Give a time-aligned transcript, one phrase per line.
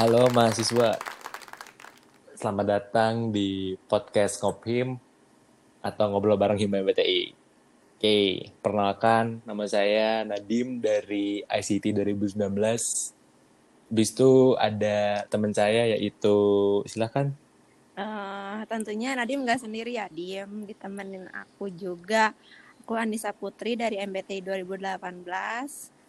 [0.00, 0.96] Halo mahasiswa,
[2.32, 4.96] selamat datang di podcast Ngopim
[5.84, 7.36] atau Ngobrol Bareng Hima BTI.
[8.00, 12.32] Oke, perkenalkan nama saya Nadim dari ICT 2019.
[13.92, 17.36] Habis itu ada teman saya yaitu, silahkan.
[17.92, 22.32] Uh, tentunya Nadim nggak sendiri ya, diem ditemenin aku juga.
[22.88, 25.99] Aku Anissa Putri dari MBTI 2018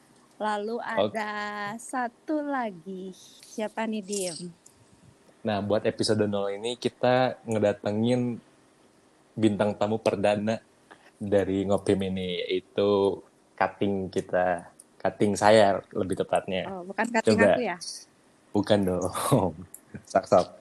[0.41, 1.77] Lalu ada okay.
[1.77, 3.13] satu lagi.
[3.45, 4.49] Siapa nih, Dim?
[5.45, 8.41] Nah, buat episode 0 ini kita ngedatengin
[9.37, 10.57] bintang tamu perdana
[11.21, 13.21] dari Ngopim ini, yaitu
[13.53, 14.65] cutting kita.
[14.97, 16.65] Cutting saya lebih tepatnya.
[16.73, 17.53] Oh, bukan cutting Coba.
[17.53, 17.77] aku ya?
[18.49, 19.53] Bukan dong.
[20.09, 20.57] Sak-sak.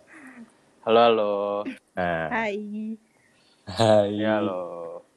[0.84, 1.34] Halo, halo.
[1.96, 2.28] Nah.
[2.28, 2.60] Hai.
[3.64, 4.12] Hai.
[4.12, 4.60] Ya, halo.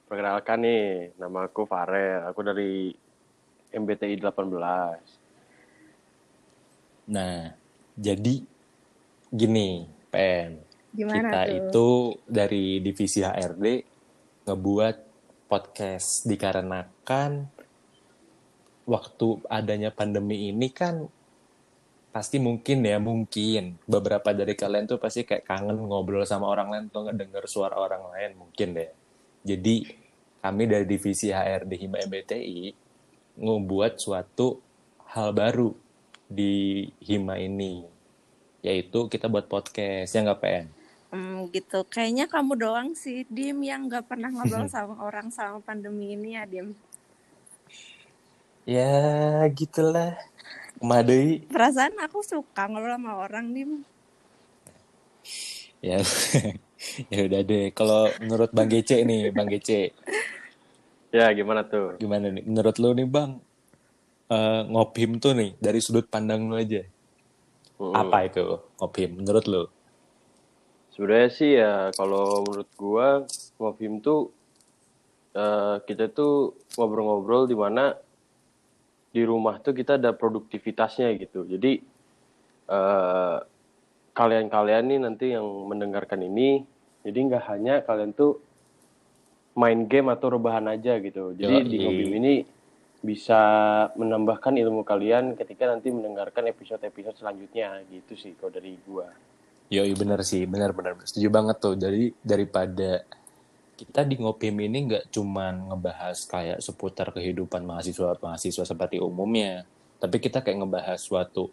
[0.08, 2.32] Perkenalkan nih, nama aku Farel.
[2.32, 3.03] Aku dari
[3.74, 7.10] MBTI 18.
[7.10, 7.58] Nah,
[7.98, 8.46] jadi
[9.34, 10.62] gini, PN.
[10.94, 11.58] Gimana kita tuh?
[11.58, 11.88] itu
[12.30, 13.66] dari divisi HRD
[14.46, 14.96] ngebuat
[15.50, 17.50] podcast dikarenakan
[18.86, 21.10] waktu adanya pandemi ini kan
[22.14, 26.86] pasti mungkin ya mungkin beberapa dari kalian tuh pasti kayak kangen ngobrol sama orang lain
[26.94, 28.94] atau ngedenger suara orang lain mungkin deh.
[29.42, 29.90] Jadi
[30.46, 32.83] kami dari divisi HRD Hima MBTI
[33.38, 34.62] ngebuat suatu
[35.10, 35.74] hal baru
[36.30, 37.86] di Hima ini
[38.64, 40.66] yaitu kita buat podcast ya nggak PN
[41.14, 41.86] hmm, gitu.
[41.86, 46.44] Kayaknya kamu doang sih Dim yang nggak pernah ngobrol sama orang sama pandemi ini ya
[46.50, 46.74] Dim.
[48.66, 50.18] Ya gitulah.
[50.84, 53.72] Madai perasaan aku suka ngobrol sama orang Dim.
[55.84, 56.00] Ya
[57.14, 57.70] ya udah deh.
[57.76, 59.92] Kalau menurut Bang Gece nih Bang Gece
[61.14, 62.02] Ya, gimana tuh?
[62.02, 62.42] Gimana nih?
[62.42, 63.38] Menurut lo nih, Bang,
[64.34, 66.82] uh, ngopim tuh nih, dari sudut pandang lo aja.
[67.78, 67.94] Hmm.
[67.94, 68.42] Apa itu
[68.82, 69.64] ngopim menurut lo?
[70.90, 73.30] Sebenarnya sih ya, kalau menurut gua,
[73.62, 74.34] ngopim tuh,
[75.38, 77.94] uh, kita tuh ngobrol-ngobrol di mana
[79.14, 81.46] di rumah tuh kita ada produktivitasnya gitu.
[81.46, 81.78] Jadi,
[82.74, 83.38] uh,
[84.18, 86.66] kalian-kalian nih nanti yang mendengarkan ini,
[87.06, 88.42] jadi nggak hanya kalian tuh
[89.54, 91.38] main game atau rebahan aja gitu.
[91.38, 92.34] Jadi Yo, di Ngobim ini
[93.04, 93.42] bisa
[94.00, 99.12] menambahkan ilmu kalian ketika nanti mendengarkan episode-episode selanjutnya gitu sih kalau dari gua.
[99.68, 101.76] Yo, iya bener sih, bener-bener setuju banget tuh.
[101.76, 103.04] Jadi daripada
[103.74, 109.66] kita di Ngopim ini nggak cuman ngebahas kayak seputar kehidupan mahasiswa-mahasiswa seperti umumnya,
[109.98, 111.50] tapi kita kayak ngebahas suatu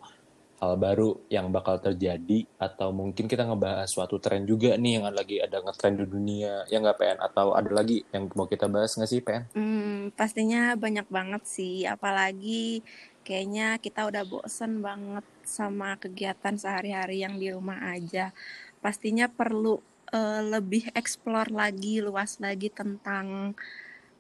[0.61, 5.41] hal baru yang bakal terjadi atau mungkin kita ngebahas suatu tren juga nih yang lagi
[5.41, 9.09] ada ngetrend di dunia ya nggak PN atau ada lagi yang mau kita bahas nggak
[9.09, 9.43] sih PN?
[9.57, 12.85] Hmm, pastinya banyak banget sih apalagi
[13.25, 18.37] kayaknya kita udah bosen banget sama kegiatan sehari-hari yang di rumah aja
[18.85, 19.81] pastinya perlu
[20.13, 23.57] uh, lebih eksplor lagi luas lagi tentang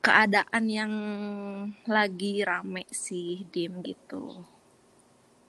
[0.00, 0.93] keadaan yang
[1.84, 4.41] lagi rame sih dim gitu.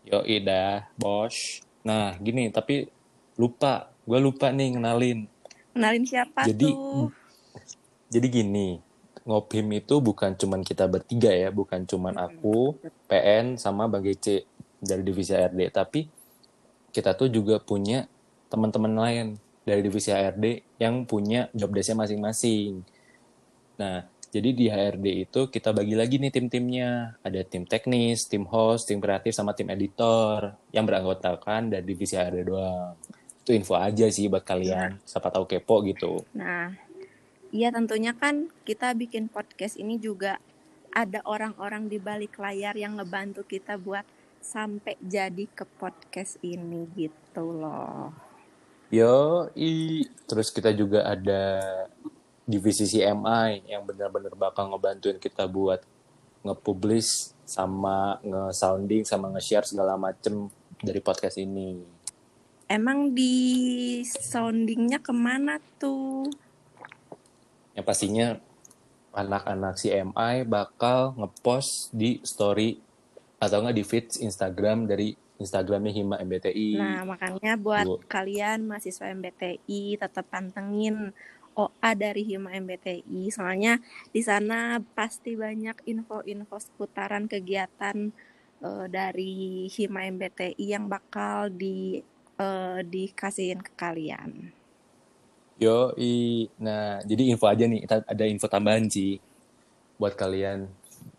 [0.01, 1.62] Yo ida, bos.
[1.85, 2.89] Nah, gini, tapi
[3.38, 3.94] lupa.
[4.01, 5.29] Gue lupa nih ngenalin.
[5.72, 7.13] Kenalin siapa jadi, tuh?
[8.12, 8.81] Jadi gini,
[9.22, 12.75] Ngopim itu bukan cuman kita bertiga ya, bukan cuman aku,
[13.06, 14.41] PN, sama Bang GC
[14.81, 15.69] dari divisi ARD.
[15.69, 16.09] Tapi
[16.89, 18.09] kita tuh juga punya
[18.50, 19.25] teman-teman lain
[19.62, 22.81] dari divisi ARD yang punya job desk-nya masing-masing.
[23.78, 27.19] Nah, jadi di HRD itu kita bagi lagi nih tim-timnya.
[27.19, 32.47] Ada tim teknis, tim host, tim kreatif, sama tim editor yang beranggotakan dari divisi HRD
[32.47, 32.96] doang.
[33.44, 34.96] Itu info aja sih buat kalian.
[34.96, 35.03] Nah.
[35.03, 36.24] Siapa tahu kepo gitu.
[36.31, 36.72] Nah,
[37.52, 40.40] iya tentunya kan kita bikin podcast ini juga
[40.96, 44.08] ada orang-orang di balik layar yang ngebantu kita buat
[44.40, 48.16] sampai jadi ke podcast ini gitu loh.
[48.88, 50.08] Yo, i.
[50.24, 51.44] Terus kita juga ada
[52.51, 55.80] divisi CMI yang benar-benar bakal ngebantuin kita buat
[56.44, 60.51] nge-publish sama nge-sounding sama nge-share segala macem
[60.83, 61.80] dari podcast ini.
[62.68, 66.27] Emang di soundingnya ke mana tuh?
[67.71, 68.27] Yang pastinya
[69.12, 72.80] anak-anak CMI bakal ngepost di story
[73.39, 75.12] atau nggak di feed Instagram dari
[75.42, 76.77] Instagramnya Hima MBTI.
[76.77, 77.98] Nah makanya buat Bu.
[78.06, 81.12] kalian mahasiswa MBTI tetap pantengin
[81.56, 83.31] OA dari Hima MBTI.
[83.31, 83.80] Soalnya
[84.12, 88.12] di sana pasti banyak info-info seputaran kegiatan
[88.63, 92.00] uh, dari Hima MBTI yang bakal di
[92.39, 94.53] uh, dikasihin ke kalian.
[95.62, 96.50] Yo, i.
[96.57, 99.21] nah jadi info aja nih, ada info tambahan sih
[100.01, 100.65] buat kalian.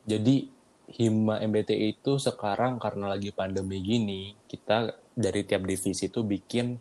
[0.03, 0.51] Jadi
[0.93, 6.77] Hima MBTI itu sekarang karena lagi pandemi gini, kita dari tiap divisi itu bikin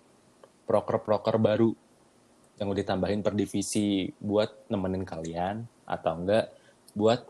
[0.66, 1.72] proker-proker baru
[2.62, 6.54] yang udah ditambahin per divisi buat nemenin kalian atau enggak
[6.94, 7.26] buat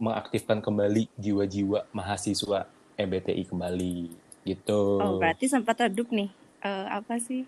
[0.00, 2.64] mengaktifkan kembali jiwa-jiwa mahasiswa
[2.96, 4.08] MBTI kembali
[4.48, 4.80] gitu.
[4.96, 6.32] Oh, berarti sempat redup nih.
[6.64, 7.44] Eh, apa sih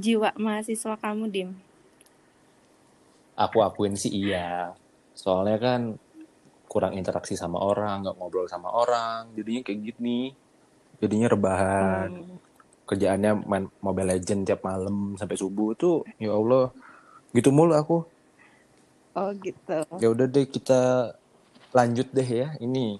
[0.00, 1.50] jiwa mahasiswa kamu, Dim?
[3.36, 4.72] Aku akuin sih iya.
[5.12, 5.80] Soalnya kan
[6.64, 10.32] kurang interaksi sama orang, nggak ngobrol sama orang, jadinya kayak gini.
[10.98, 12.08] Jadinya rebahan.
[12.08, 12.47] Hmm.
[12.88, 16.72] Kerjaannya main Mobile Legend tiap malam sampai subuh tuh, ya Allah.
[17.36, 18.08] Gitu mulu aku.
[19.12, 19.84] Oh, gitu.
[20.00, 21.12] Ya udah deh kita
[21.76, 22.56] lanjut deh ya.
[22.56, 22.96] Ini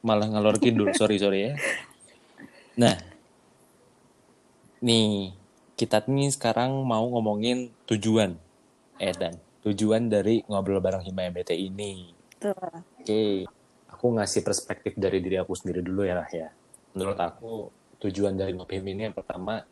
[0.00, 1.52] malah ngalor kidul, sorry sorry ya.
[2.78, 2.94] Nah,
[4.80, 5.34] nih
[5.74, 8.38] kita nih sekarang mau ngomongin tujuan,
[9.02, 9.36] eh dan
[9.66, 12.14] tujuan dari ngobrol bareng Hima MBT ini.
[12.38, 13.44] Oke,
[13.90, 16.54] aku ngasih perspektif dari diri aku sendiri dulu ya lah ya.
[16.94, 19.62] Menurut aku tujuan dari ngopim ini yang pertama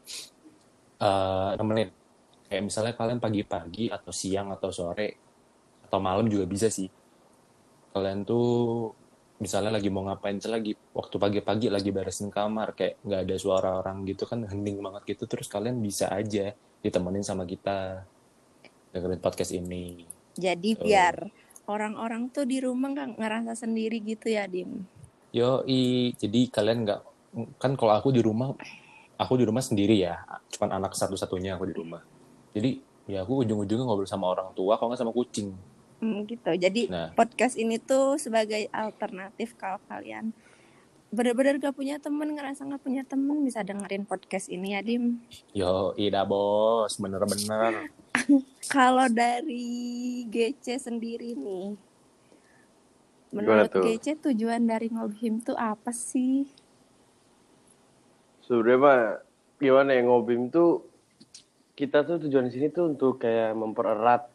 [0.96, 1.90] eh nemenin.
[2.46, 5.18] Kayak misalnya kalian pagi-pagi atau siang atau sore
[5.86, 6.86] atau malam juga bisa sih.
[7.90, 8.90] Kalian tuh
[9.36, 14.08] misalnya lagi mau ngapain lagi waktu pagi-pagi lagi beresin kamar kayak nggak ada suara orang
[14.08, 18.06] gitu kan hening banget gitu terus kalian bisa aja ditemenin sama kita
[18.96, 20.08] dengerin podcast ini.
[20.36, 20.84] Jadi Tuh.
[20.88, 21.28] biar
[21.68, 24.86] orang-orang tuh di rumah nggak ngerasa sendiri gitu ya, Dim.
[25.34, 25.60] Yo,
[26.16, 27.02] jadi kalian nggak
[27.60, 28.56] kan kalau aku di rumah,
[29.20, 30.20] aku di rumah sendiri ya,
[30.56, 32.00] cuman anak satu-satunya aku di rumah.
[32.56, 35.52] Jadi ya aku ujung-ujungnya ngobrol sama orang tua, kalau nggak sama kucing.
[36.00, 36.52] Hmm, gitu.
[36.52, 40.32] Jadi Nah, podcast ini tuh sebagai alternatif kalau kalian
[41.14, 45.22] bener-bener gak punya temen, ngerasa gak punya temen, bisa dengerin podcast ini ya, Dim.
[45.54, 47.88] yo, ida bos, bener-bener.
[48.74, 51.78] Kalau dari GC sendiri nih,
[53.30, 53.70] menurut?
[53.70, 56.50] GC tujuan dari ngobhim tuh apa sih?
[58.46, 59.00] Sebenarnya mah
[59.58, 60.86] gimana ya ngobim tuh
[61.76, 64.30] kita tuh tujuan di sini tuh untuk kayak mempererat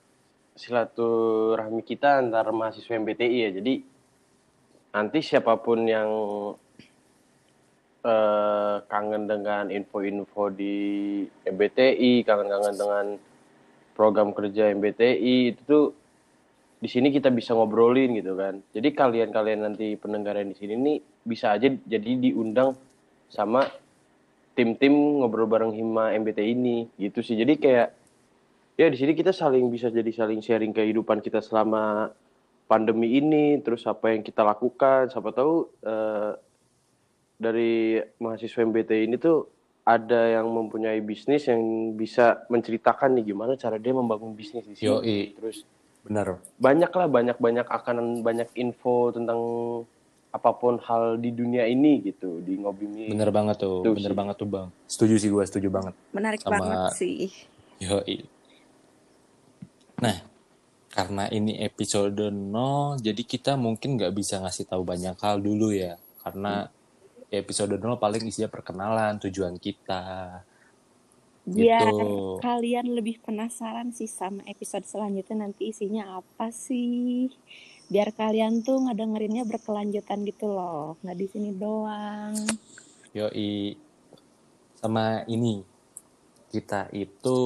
[0.53, 3.49] silaturahmi kita antar mahasiswa MBTI ya.
[3.55, 3.73] Jadi
[4.91, 6.09] nanti siapa pun yang
[8.03, 10.75] eh, kangen dengan info-info di
[11.47, 13.05] MBTI, kangen-kangen dengan
[13.95, 15.85] program kerja MBTI itu tuh
[16.81, 18.59] di sini kita bisa ngobrolin gitu kan.
[18.75, 22.73] Jadi kalian-kalian nanti pendengar yang di sini nih bisa aja jadi diundang
[23.31, 23.63] sama
[24.53, 27.39] tim-tim ngobrol bareng Hima MBT ini gitu sih.
[27.39, 27.89] Jadi kayak
[28.75, 32.11] ya di sini kita saling bisa jadi saling sharing kehidupan kita selama
[32.67, 35.11] pandemi ini, terus apa yang kita lakukan.
[35.11, 35.53] Siapa tahu
[35.83, 36.31] eh,
[37.41, 39.49] dari mahasiswa MBT ini tuh
[39.81, 44.87] ada yang mempunyai bisnis yang bisa menceritakan nih gimana cara dia membangun bisnis di sini.
[44.87, 45.19] Yoi.
[45.41, 45.57] Terus
[46.05, 46.37] Bener.
[46.61, 49.39] banyak lah banyak banyak akan banyak info tentang
[50.31, 54.17] apa pun hal di dunia ini gitu di ngobimi Bener banget tuh, Tuh bener sih.
[54.17, 54.67] banget tuh bang.
[54.85, 55.93] Setuju sih gue, setuju banget.
[56.11, 57.27] Menarik Sama- banget sih.
[57.77, 58.23] Yoi.
[59.99, 60.17] Nah,
[60.89, 62.31] karena ini episode 0,
[62.97, 65.99] jadi kita mungkin nggak bisa ngasih tahu banyak hal dulu ya.
[66.19, 66.71] Karena
[67.27, 70.41] episode 0 paling isinya perkenalan, tujuan kita.
[71.41, 72.37] Biar Gitu.
[72.37, 77.33] kalian lebih penasaran sih sama episode selanjutnya nanti isinya apa sih.
[77.91, 80.95] Biar kalian tuh ngedengerinnya berkelanjutan gitu loh.
[81.03, 82.31] Nggak di sini doang.
[83.11, 83.75] Yoi.
[84.79, 85.59] Sama ini,
[86.47, 87.39] kita itu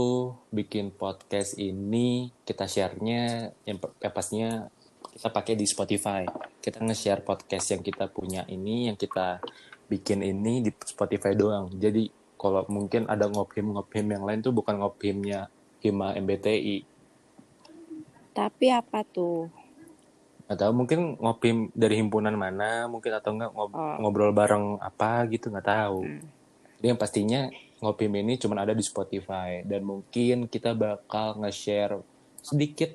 [0.53, 4.69] bikin podcast ini, kita share-nya, yang, yang pastinya
[5.09, 6.29] kita pakai di Spotify.
[6.61, 9.41] Kita nge-share podcast yang kita punya ini, yang kita
[9.89, 11.73] bikin ini di Spotify doang.
[11.73, 12.05] Jadi
[12.37, 15.49] kalau mungkin ada ngopim-ngopim yang lain tuh bukan ngopimnya
[15.81, 16.85] Hima MBTI.
[18.37, 19.64] Tapi apa tuh?
[20.45, 23.95] Atau mungkin ngopim dari himpunan mana, mungkin atau enggak ngob- Oh.
[23.99, 26.05] ngobrol bareng apa gitu, nggak tahu.
[26.05, 26.21] Hmm.
[26.77, 27.41] Jadi yang pastinya
[27.75, 31.99] Ngopim ini cuma ada di Spotify dan mungkin kita bakal nge-share
[32.39, 32.87] sedikit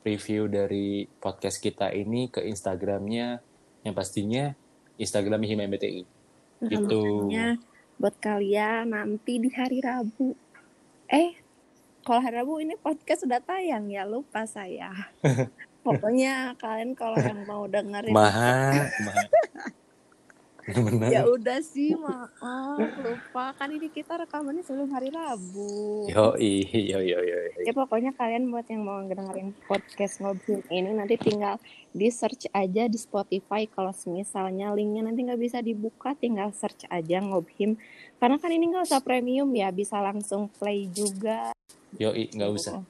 [0.00, 3.42] review dari podcast kita ini ke Instagramnya
[3.82, 4.54] yang pastinya
[4.94, 6.02] Instagram Hima MBTI.
[6.62, 7.02] Nah, Gitu.
[7.26, 7.48] makanya
[7.98, 10.38] buat kalian nanti di hari Rabu.
[11.10, 11.34] Eh,
[12.00, 14.94] kalau hari Rabu ini podcast sudah tayang ya, lupa saya.
[15.88, 19.24] Pokoknya kalian kalau yang mau dengerin Maha, maha.
[20.68, 21.08] Bener-bener.
[21.08, 26.04] ya udah sih maaf lupa kan ini kita rekamannya sebelum hari Rabu.
[26.12, 27.38] Yo, yo, yo, yo.
[27.64, 31.56] Ya pokoknya kalian buat yang mau dengerin podcast ngobrol ini nanti tinggal
[31.88, 37.16] di search aja di Spotify kalau misalnya linknya nanti nggak bisa dibuka tinggal search aja
[37.24, 37.80] ngobhim
[38.20, 41.56] karena kan ini nggak usah premium ya bisa langsung play juga
[41.96, 42.84] Yo, nggak usah.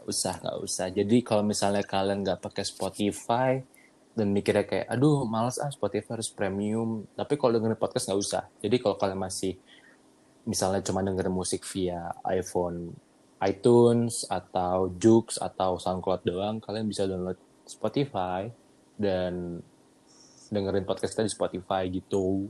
[0.00, 0.86] Nggak usah, nggak usah.
[0.96, 3.60] Jadi kalau misalnya kalian nggak pakai Spotify
[4.16, 7.04] dan mikirnya kayak, aduh males ah Spotify harus premium.
[7.12, 8.48] Tapi kalau dengerin podcast nggak usah.
[8.64, 9.60] Jadi kalau kalian masih
[10.48, 12.96] misalnya cuma dengerin musik via iPhone
[13.44, 17.36] iTunes atau Joox atau SoundCloud doang, kalian bisa download
[17.68, 18.48] Spotify
[18.96, 19.60] dan
[20.48, 22.48] dengerin podcast kita di Spotify gitu.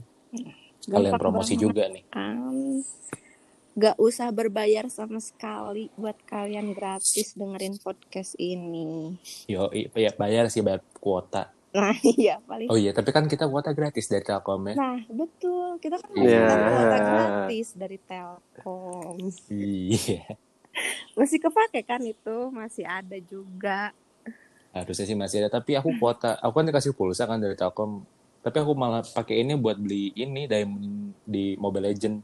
[0.87, 2.05] Kalian Gampang promosi banget juga nih.
[3.81, 9.17] Gak usah berbayar sama sekali buat kalian gratis dengerin podcast ini.
[9.49, 11.49] Yo, i- ya bayar sih bayar kuota.
[11.73, 12.69] Nah iya paling.
[12.69, 14.75] Oh iya, tapi kan kita kuota gratis dari Telkom ya.
[14.77, 16.29] Nah betul kita kan Iya.
[16.45, 16.61] yeah.
[16.69, 19.17] kuota gratis dari Telkom.
[19.49, 20.23] Iya.
[21.17, 23.97] Masih kepake kan itu masih ada juga.
[24.71, 28.05] Harusnya sih masih ada, tapi aku kuota, aku kan dikasih pulsa kan dari Telkom.
[28.41, 32.21] Tapi aku malah pakai ini buat beli ini diamond di Mobile Legend.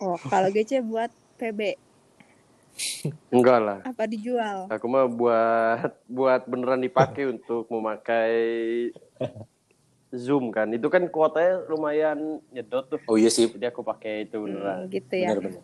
[0.00, 1.76] Oh kalau GC buat PB
[3.34, 3.78] Enggak lah.
[3.84, 4.66] apa dijual?
[4.72, 8.34] Aku mah buat buat beneran dipakai untuk memakai
[10.10, 10.70] Zoom kan.
[10.74, 13.00] Itu kan kuotanya lumayan nyedot tuh.
[13.06, 14.86] Oh iya sih, Jadi aku pakai itu beneran.
[14.86, 15.28] Hmm, gitu ya.
[15.34, 15.62] bener-bener.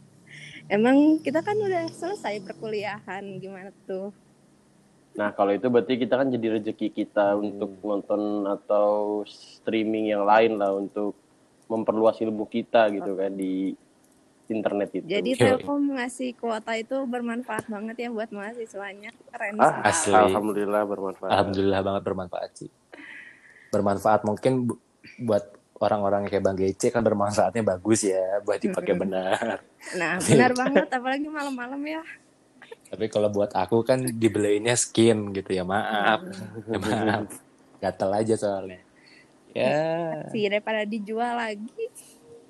[0.67, 4.11] Emang kita kan udah selesai perkuliahan gimana tuh?
[5.17, 10.61] Nah, kalau itu berarti kita kan jadi rezeki kita untuk nonton atau streaming yang lain
[10.61, 11.17] lah untuk
[11.71, 13.73] memperluas ilmu kita gitu kan di
[14.51, 15.07] internet itu.
[15.07, 15.31] Jadi.
[15.35, 19.11] Telkom ngasih kuota itu bermanfaat banget ya buat mahasiswanya.
[19.31, 19.83] Keren ah.
[19.87, 20.15] Asli.
[20.15, 21.31] alhamdulillah bermanfaat.
[21.31, 22.71] Alhamdulillah banget bermanfaat sih.
[23.75, 24.81] Bermanfaat mungkin bu-
[25.23, 25.45] buat
[25.77, 29.61] orang-orang yang kayak Bang Gece kan bermanfaatnya bagus ya buat dipakai benar.
[29.99, 32.03] Nah, benar banget apalagi malam-malam ya.
[32.87, 36.23] Tapi kalau buat aku kan dibeliinnya skin gitu ya maaf,
[36.71, 37.29] ya, maaf.
[37.83, 38.81] Gatel aja soalnya.
[39.57, 41.73] Ya, Sih daripada dijual lagi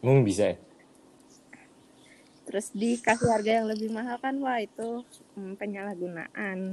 [0.03, 0.57] hmm, bisa ya.
[2.57, 5.05] Terus dikasih harga yang lebih mahal kan wah itu
[5.37, 6.73] hmm, penyalahgunaan.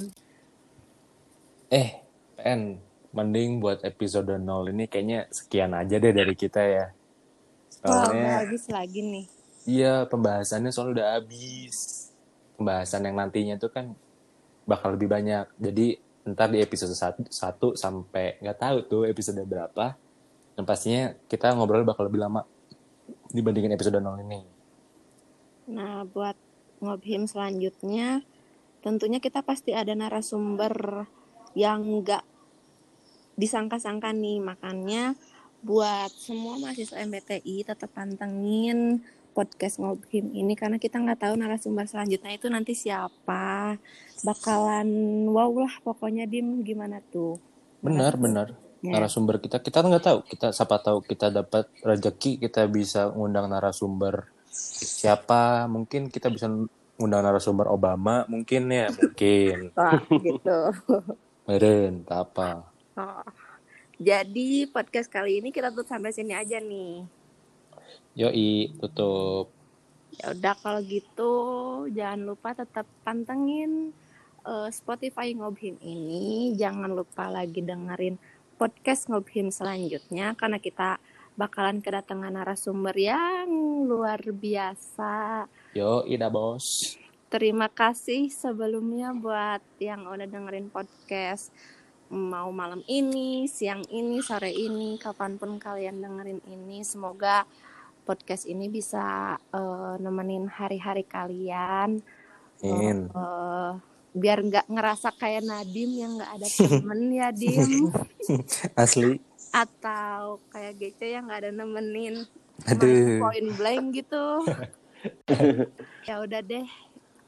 [1.68, 2.00] Eh,
[2.40, 2.80] PN,
[3.12, 6.88] mending buat episode 0 ini kayaknya sekian aja deh dari kita ya.
[7.84, 9.26] Soalnya udah habis lagi nih.
[9.68, 12.08] Iya, pembahasannya soalnya udah habis.
[12.56, 13.92] Pembahasan yang nantinya itu kan
[14.64, 15.52] bakal lebih banyak.
[15.60, 16.00] Jadi
[16.32, 17.28] ntar di episode 1,
[17.76, 20.00] sampai nggak tahu tuh episode berapa.
[20.56, 22.48] Dan pastinya kita ngobrol bakal lebih lama
[23.36, 24.53] dibandingin episode 0 ini.
[25.70, 26.36] Nah, buat
[26.84, 28.24] ngobhim selanjutnya,
[28.84, 31.08] tentunya kita pasti ada narasumber
[31.56, 32.24] yang nggak
[33.40, 34.44] disangka-sangka nih.
[34.44, 35.16] Makanya
[35.64, 39.00] buat semua mahasiswa MBTI tetap pantengin
[39.34, 43.80] podcast ngobhim ini karena kita nggak tahu narasumber selanjutnya itu nanti siapa.
[44.22, 44.88] Bakalan
[45.32, 47.40] wow lah pokoknya Dim gimana tuh.
[47.80, 48.48] Benar, benar.
[48.84, 49.00] Ya.
[49.00, 50.20] Narasumber kita, kita nggak tahu.
[50.28, 55.66] Kita siapa tahu kita dapat rezeki, kita bisa ngundang narasumber siapa.
[55.66, 56.48] Mungkin kita bisa
[56.96, 59.70] ngundang narasumber Obama, mungkin ya, mungkin.
[59.78, 60.60] Wah, gitu.
[61.50, 62.64] Meren, apa.
[62.94, 63.26] Oh.
[63.98, 67.06] Jadi podcast kali ini kita tutup sampai sini aja nih.
[68.18, 69.50] Yoi, tutup.
[70.14, 71.34] Ya udah kalau gitu
[71.90, 73.90] jangan lupa tetap pantengin
[74.46, 76.54] eh, Spotify Ngobhim ini.
[76.58, 78.18] Jangan lupa lagi dengerin
[78.58, 81.02] podcast Ngobhim selanjutnya karena kita
[81.34, 83.50] bakalan kedatangan narasumber yang
[83.90, 85.46] luar biasa.
[85.74, 86.98] Yoi dah bos.
[87.34, 91.50] Terima kasih sebelumnya buat yang udah dengerin podcast
[92.14, 97.42] mau malam ini, siang ini, sore ini, kapan pun kalian dengerin ini, semoga
[98.06, 102.06] podcast ini bisa eh, nemenin hari-hari kalian,
[102.62, 103.10] Amin.
[103.10, 103.72] eh,
[104.14, 107.90] biar nggak ngerasa kayak Nadim yang nggak ada temen ya Dim,
[108.78, 109.33] Asli.
[109.54, 112.26] Atau kayak Gece yang nggak ada nemenin
[112.66, 113.22] Aduh.
[113.22, 114.26] point blank gitu.
[116.10, 116.66] ya udah deh,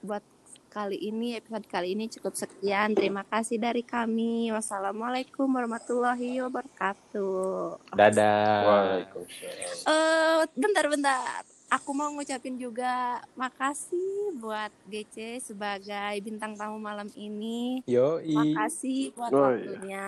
[0.02, 0.26] buat
[0.68, 2.92] kali ini episode kali ini cukup sekian.
[2.92, 4.52] Terima kasih dari kami.
[4.52, 7.96] Wassalamualaikum warahmatullahi wabarakatuh.
[7.96, 8.60] Dadah.
[8.66, 9.76] Waalaikumsalam.
[9.88, 11.48] Eh, bentar-bentar.
[11.72, 17.82] Aku mau ngucapin juga makasih buat GC sebagai bintang tamu malam ini.
[17.88, 18.36] Yoi.
[18.36, 19.56] Makasih buat Oh, iya.
[19.56, 20.06] waktunya.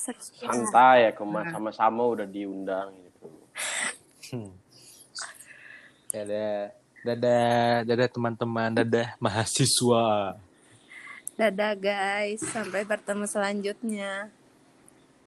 [0.00, 0.48] Sekian.
[0.48, 3.28] Santai ya, kema- sama-sama udah diundang gitu.
[6.08, 6.72] Dadah.
[7.04, 7.84] Dadah.
[7.84, 8.70] Dadah teman-teman.
[8.80, 10.40] Dadah mahasiswa.
[11.36, 14.28] Dadah guys, sampai bertemu selanjutnya.